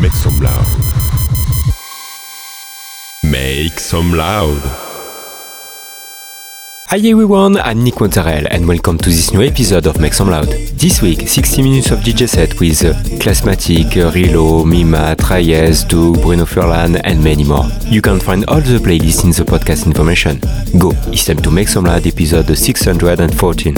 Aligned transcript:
Make 0.00 0.12
some 0.12 0.38
loud. 0.40 0.66
Make 3.22 3.78
some 3.78 4.12
loud. 4.12 4.60
Hi 6.88 6.98
everyone, 6.98 7.56
I'm 7.56 7.82
Nick 7.82 7.98
Mozzarella 8.00 8.48
and 8.50 8.68
welcome 8.68 8.98
to 8.98 9.08
this 9.08 9.32
new 9.32 9.42
episode 9.42 9.86
of 9.86 9.98
Make 10.00 10.12
Some 10.14 10.28
Loud. 10.30 10.46
This 10.46 11.00
week, 11.02 11.26
60 11.26 11.62
minutes 11.62 11.90
of 11.90 12.00
DJ 12.00 12.28
set 12.28 12.60
with 12.60 12.84
uh, 12.84 12.92
Classmatic, 13.20 13.86
uh, 13.96 14.10
Rilo, 14.12 14.64
Mima, 14.64 15.16
Trayes, 15.16 15.88
Doug, 15.88 16.20
Bruno 16.22 16.44
Furlan 16.44 17.00
and 17.02 17.24
many 17.24 17.42
more. 17.44 17.64
You 17.86 18.00
can 18.02 18.20
find 18.20 18.44
all 18.46 18.60
the 18.60 18.78
playlists 18.78 19.24
in 19.24 19.30
the 19.30 19.44
podcast 19.50 19.86
information. 19.86 20.38
Go, 20.78 20.92
it's 21.10 21.24
time 21.24 21.38
to 21.42 21.50
Make 21.50 21.68
Some 21.68 21.84
Loud 21.84 22.06
episode 22.06 22.46
614. 22.56 23.74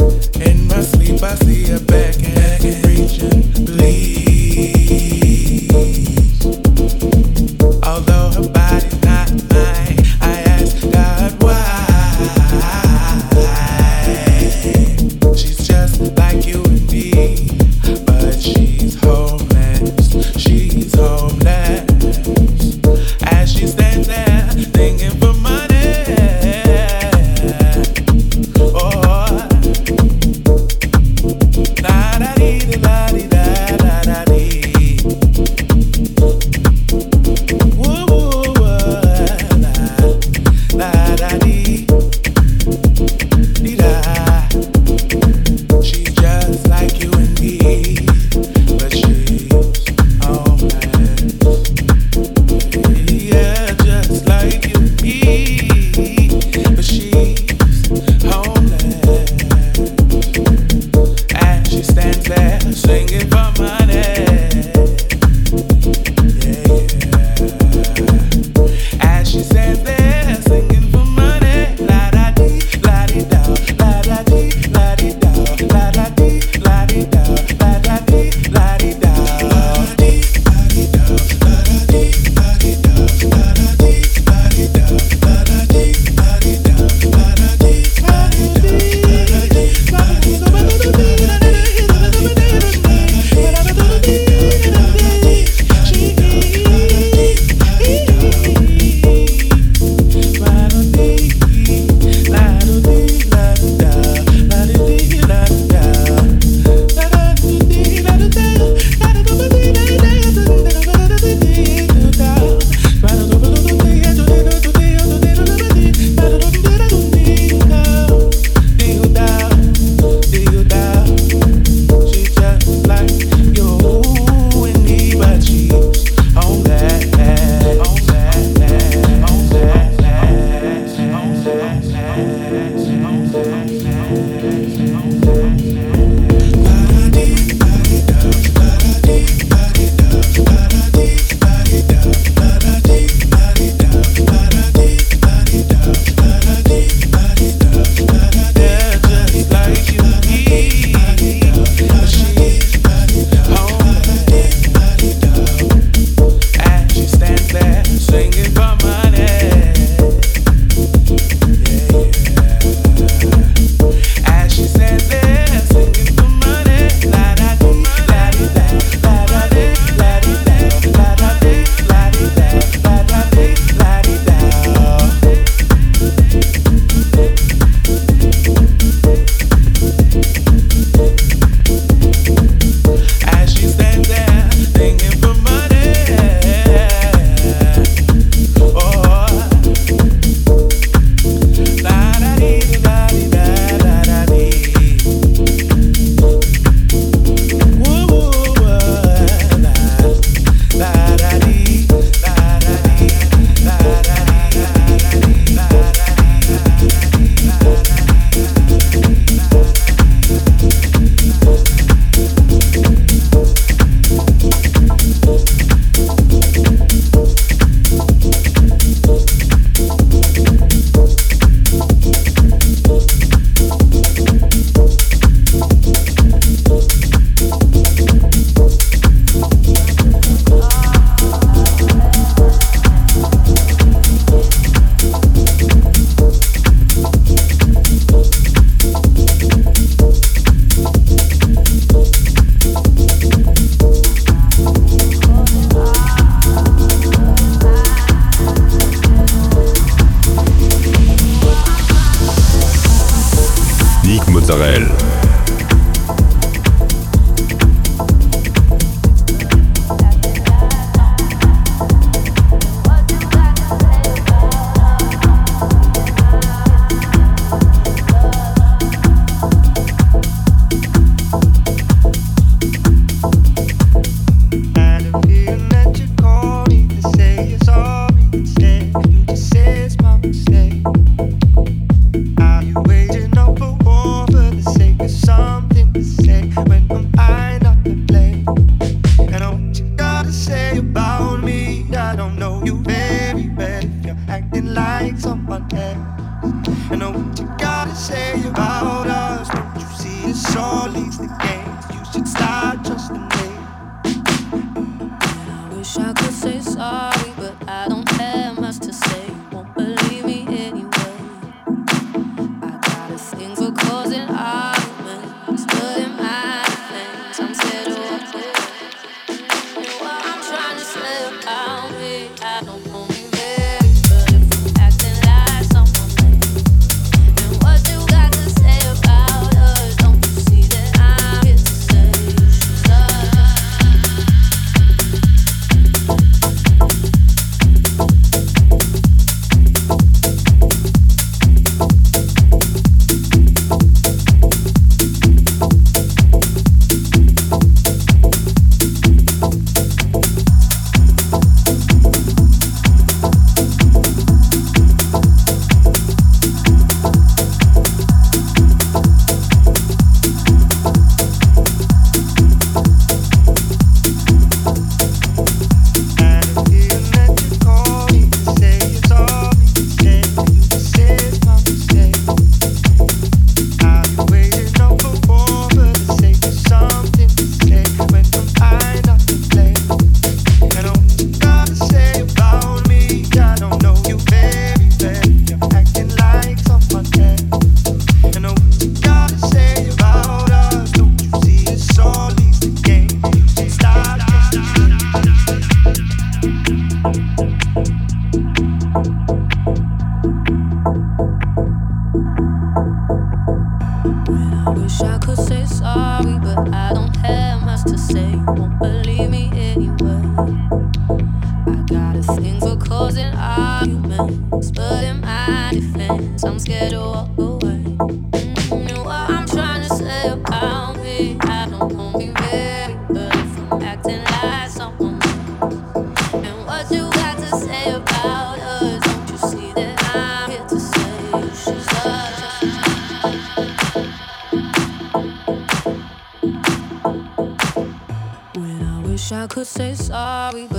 I've 439.68 440.70
got 440.70 440.75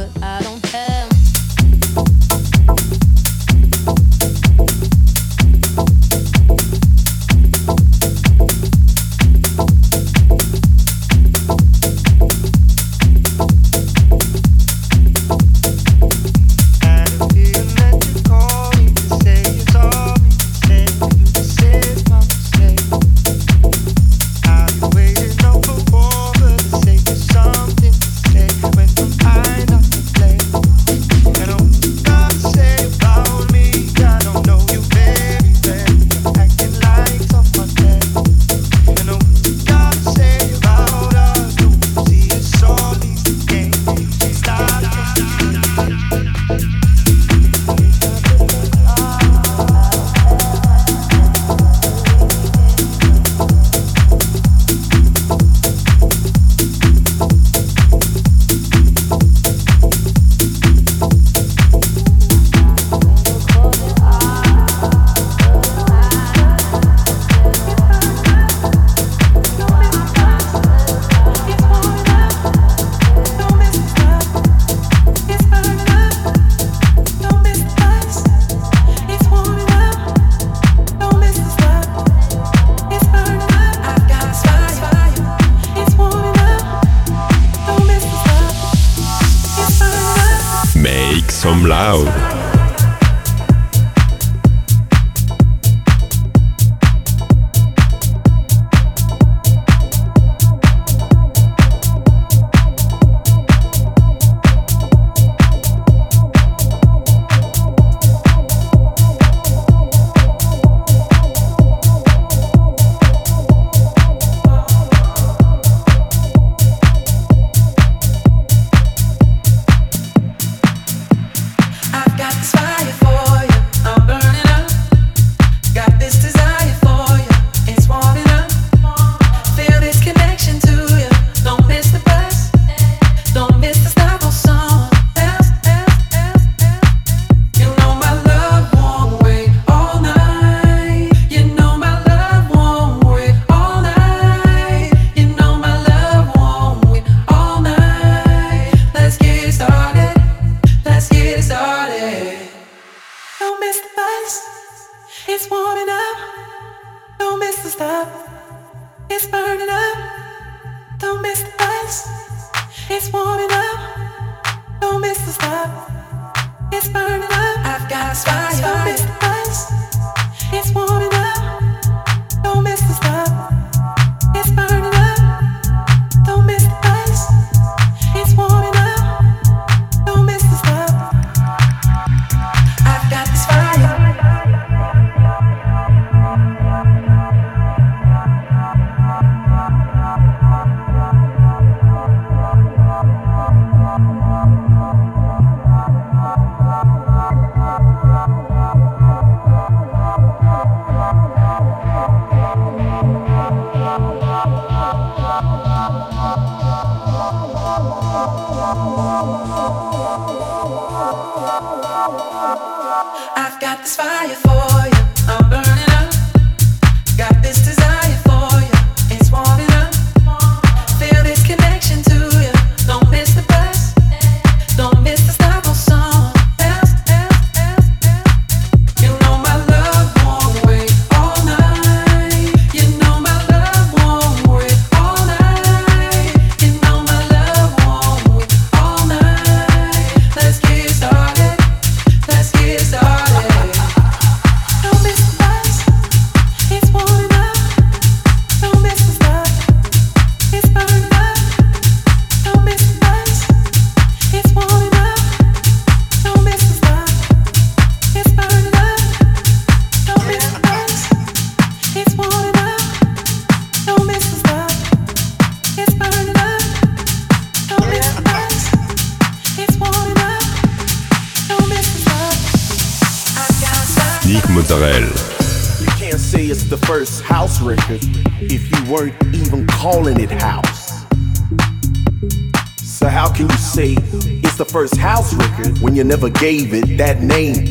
never 286.28 286.40
gave 286.40 286.74
it 286.74 286.98
that 286.98 287.22
name. 287.22 287.66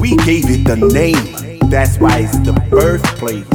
We 0.00 0.16
gave 0.24 0.44
it 0.48 0.64
the 0.64 0.76
name, 0.76 1.70
that's 1.70 1.98
why 1.98 2.18
it's 2.20 2.38
the 2.38 2.52
birthplace. 2.70 3.46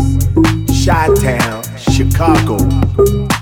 Chi 0.85 1.07
Town, 1.21 1.63
Chicago 1.77 2.55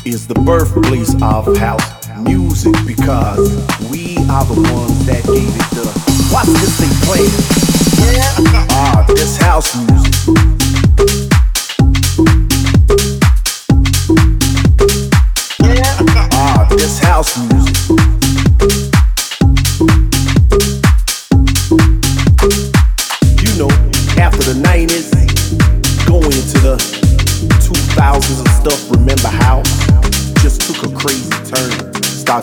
is 0.05 0.27
the 0.27 0.35
birthplace 0.45 1.15
of 1.21 1.57
house 1.57 2.07
music 2.19 2.73
because 2.85 3.49
we 3.89 4.17
are 4.29 4.45
the 4.45 4.59
ones 4.73 5.05
that 5.05 5.23
gave 5.25 5.49
it 5.49 5.69
the. 5.75 5.85
Watch 6.31 6.47
this 6.47 6.79
thing 6.79 6.93
play. 7.05 7.25
Ah, 8.71 9.05
this 9.07 9.37
house 9.37 9.75
music. 9.75 10.07
this 16.69 16.99
house 16.99 17.37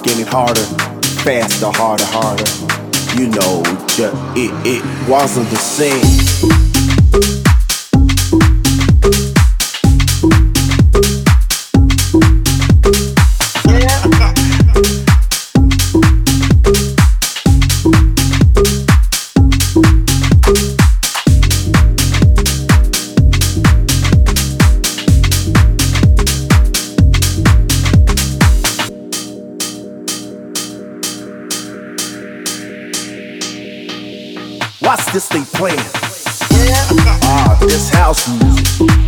getting 0.02 0.26
harder, 0.26 0.64
faster, 1.22 1.70
harder, 1.70 2.04
harder. 2.06 2.44
You 3.20 3.28
know, 3.28 3.62
just, 3.86 4.14
it, 4.36 4.50
it 4.66 5.08
wasn't 5.08 5.48
the 5.50 5.56
same. 5.56 7.53
This 35.14 35.28
they 35.28 35.44
playing. 35.56 35.78
Ah, 37.22 37.56
this 37.60 37.88
house 37.90 38.28
music. 38.28 39.03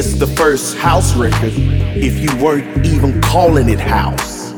It's 0.00 0.14
the 0.14 0.26
first 0.26 0.78
house 0.78 1.14
record 1.14 1.52
if 1.94 2.18
you 2.18 2.42
weren't 2.42 2.86
even 2.86 3.20
calling 3.20 3.68
it 3.68 3.78
house. 3.78 4.48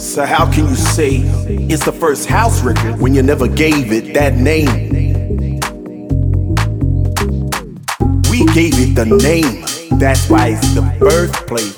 So, 0.00 0.24
how 0.24 0.48
can 0.52 0.68
you 0.68 0.76
say 0.76 1.16
it's 1.68 1.84
the 1.84 1.90
first 1.90 2.28
house 2.28 2.62
record 2.62 3.00
when 3.00 3.12
you 3.12 3.24
never 3.24 3.48
gave 3.48 3.90
it 3.90 4.14
that 4.14 4.34
name? 4.34 4.68
We 8.30 8.46
gave 8.54 8.74
it 8.78 8.94
the 8.94 9.06
name, 9.06 9.98
that's 9.98 10.30
why 10.30 10.50
it's 10.50 10.74
the 10.74 10.82
birthplace. 11.00 11.76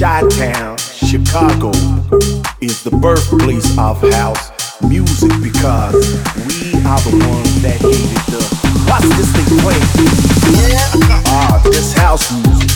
Chi 0.00 0.26
Town, 0.30 0.78
Chicago 0.78 1.72
is 2.62 2.82
the 2.84 2.98
birthplace 3.02 3.76
of 3.76 4.00
house 4.14 4.50
music 4.80 5.30
because 5.42 5.92
we 6.46 6.72
are 6.86 7.00
the 7.04 7.26
ones 7.28 7.62
that 7.62 7.78
gave 7.82 7.92
it 7.92 8.26
the 8.32 8.61
Watch 8.92 9.04
this 9.04 9.32
thing 9.32 9.58
play. 9.60 9.78
Ah, 11.28 11.62
this 11.64 11.94
house 11.94 12.30
music. 12.30 12.71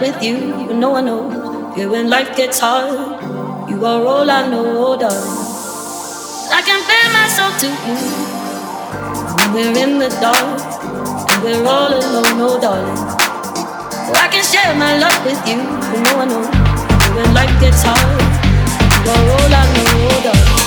With 0.00 0.22
you, 0.22 0.74
no 0.74 0.90
one 0.90 1.06
knows. 1.06 1.78
Yeah, 1.78 1.86
when 1.86 2.08
life 2.10 2.36
gets 2.36 2.58
hard, 2.58 2.90
you 3.70 3.84
are 3.84 4.04
all 4.04 4.30
I 4.30 4.48
know, 4.48 4.64
oh, 4.66 4.96
darling. 4.98 5.38
I 6.50 6.60
can 6.66 6.80
feel 6.88 7.08
myself 7.14 7.52
to 7.62 7.68
you. 7.86 7.96
When 9.54 9.72
we're 9.72 9.82
in 9.84 9.98
the 9.98 10.08
dark 10.20 10.60
and 11.30 11.42
we're 11.44 11.66
all 11.66 11.92
alone, 11.92 12.40
oh 12.40 12.58
darling. 12.60 12.98
I 14.16 14.28
can 14.32 14.42
share 14.42 14.74
my 14.74 14.98
love 14.98 15.24
with 15.24 15.40
you, 15.46 15.58
no 16.02 16.16
one 16.16 16.28
knows. 16.28 16.48
Yeah, 16.48 17.14
when 17.16 17.34
life 17.34 17.60
gets 17.60 17.82
hard, 17.84 17.98
you 19.04 19.10
are 19.10 19.24
all 19.34 19.54
I 19.54 19.64
know, 19.74 19.86
oh, 20.10 20.22
darling. 20.24 20.57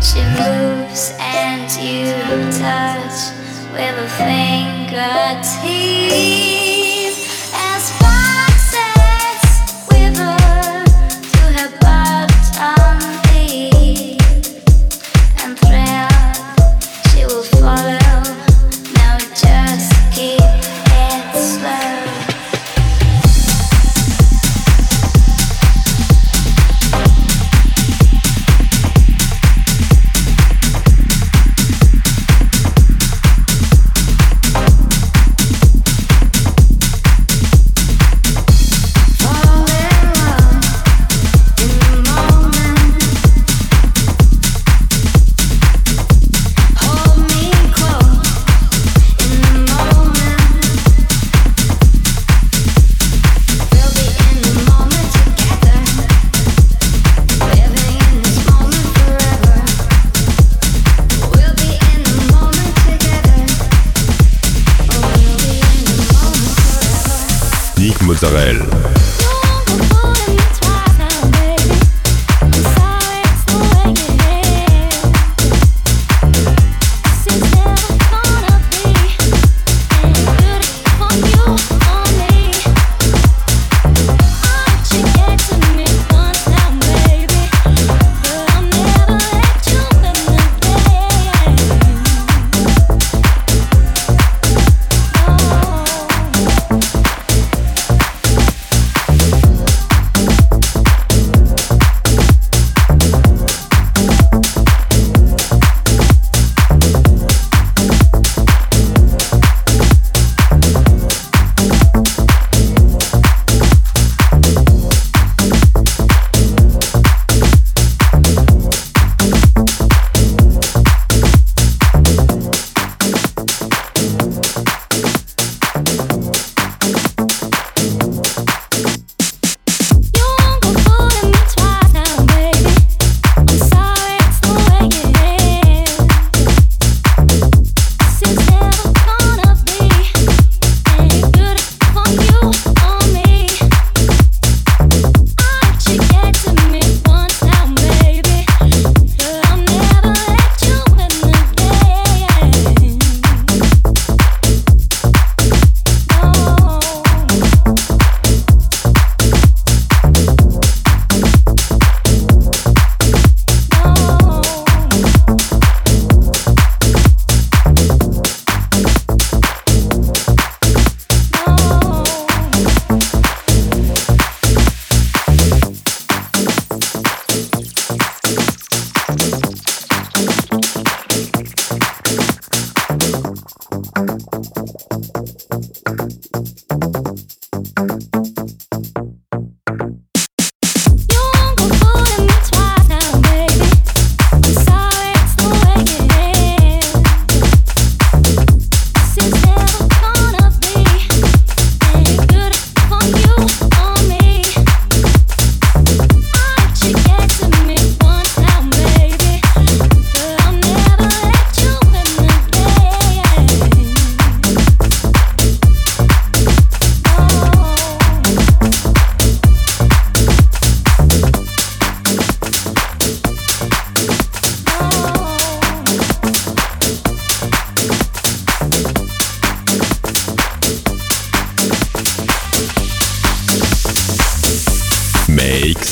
She 0.00 0.20
moves 0.38 1.14
and 1.18 1.70
you 1.82 2.12
touch 2.58 3.18
with 3.72 3.98
a 3.98 4.08
fingertip. 4.16 5.66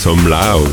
some 0.05 0.29
loud. 0.29 0.69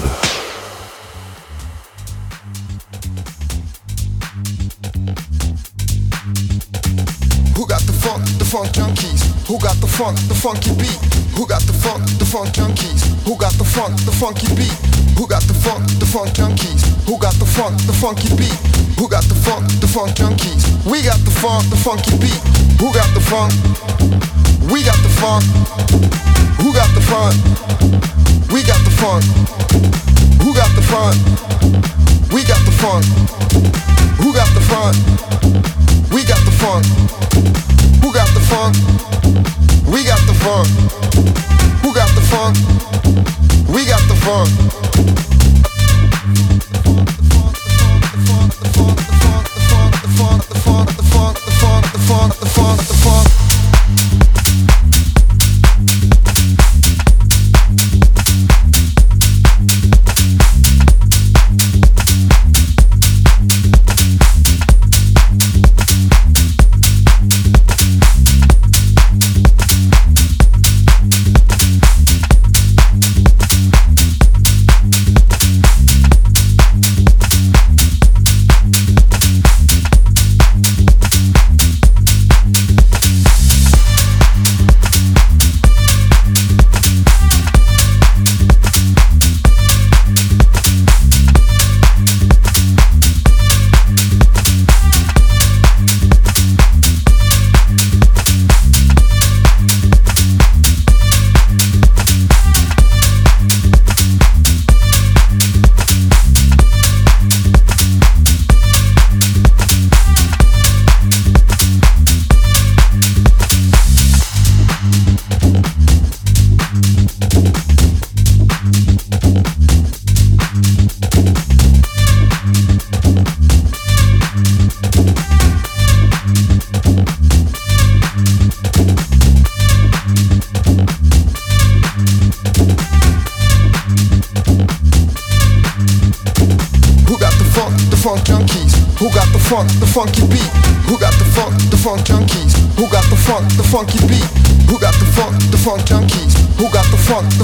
funk 8.51 8.67
junkies? 8.75 9.23
Who 9.47 9.57
got 9.59 9.79
the 9.79 9.87
funk, 9.87 10.17
the 10.27 10.35
funky 10.35 10.75
beat? 10.75 10.99
Who 11.39 11.47
got 11.47 11.61
the 11.61 11.71
funk, 11.71 12.03
the 12.19 12.25
funk 12.25 12.51
junkies? 12.51 13.07
Who 13.23 13.37
got 13.37 13.53
the 13.53 13.63
funk, 13.63 13.95
the 14.03 14.11
funky 14.11 14.51
beat? 14.59 14.75
Who 15.15 15.25
got 15.25 15.43
the 15.47 15.53
funk, 15.53 15.87
the 16.03 16.05
funk 16.05 16.35
junkies? 16.35 16.83
Who 17.07 17.17
got 17.17 17.33
the 17.39 17.45
funk, 17.45 17.79
the 17.87 17.93
funky 17.93 18.35
beat? 18.35 18.59
Who 18.99 19.07
got 19.07 19.23
the 19.23 19.35
funk, 19.35 19.71
the 19.79 19.87
funk 19.87 20.11
junkies? 20.19 20.67
We 20.83 21.01
got 21.07 21.23
the 21.23 21.31
funk, 21.31 21.63
the 21.71 21.79
funky 21.79 22.19
beat. 22.19 22.43
Who 22.83 22.91
got 22.91 23.07
the 23.15 23.23
funk? 23.23 23.55
We 24.67 24.83
got 24.83 24.99
the 24.99 25.13
funk. 25.15 25.47
Who 26.59 26.73
got 26.75 26.91
the 26.91 27.03
funk? 27.07 28.20
We 28.51 28.63
got 28.63 28.83
the 28.83 28.91
funk. 28.91 29.23
Who 30.43 30.53
got 30.53 30.75
the 30.75 30.81
funk? 30.81 31.15
We 32.33 32.43
got 32.43 32.59
the 32.65 32.71
funk. 32.83 33.05
Who 34.19 34.33
got 34.33 34.49
the 34.53 34.59
funk? 34.59 34.97
We 36.11 36.25
got 36.25 36.43
the 36.43 36.51
funk. 36.59 36.85
Who 38.03 38.11
got 38.11 38.27
the 38.33 38.41
funk? 38.51 38.75
We 39.87 40.03
got 40.03 40.19
the 40.27 40.33
funk. 40.33 40.67
Who 41.81 41.93
got 41.95 42.09
the 42.13 42.21
funk? 42.27 42.57
We 43.69 43.85
got 43.85 44.03
the 44.09 44.15
funk. 44.19 45.30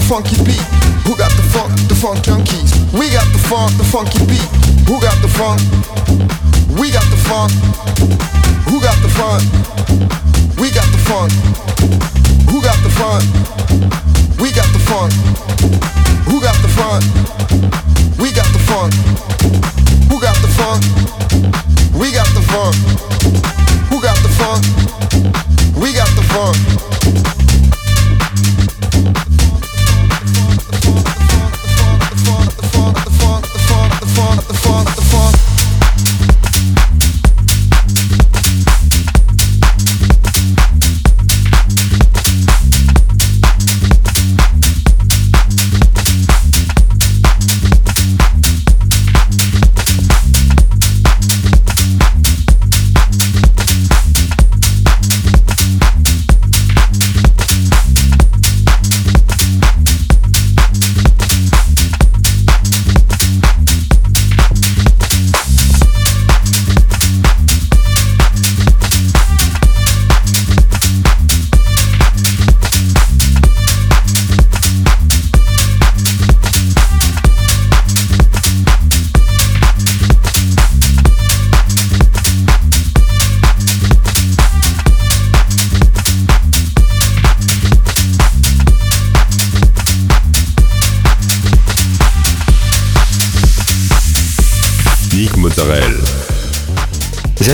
Funky 0.08 0.38
beat? 0.46 0.64
Who 1.04 1.18
got 1.18 1.32
the 1.36 1.44
funk, 1.52 1.76
the 1.90 1.96
funk 1.96 2.20
junkies? 2.24 2.72
We 2.94 3.10
got 3.12 3.28
the 3.34 3.40
funk, 3.40 3.76
the 3.78 3.84
funky 3.84 4.26
beat. 4.26 4.48
Who 4.88 5.02
got 5.02 5.22
the 5.22 5.28
funk? 5.28 5.87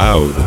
Some 0.00 0.32
loud. 0.32 0.39